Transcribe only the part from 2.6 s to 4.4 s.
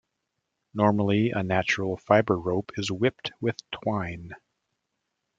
is whipped with twine.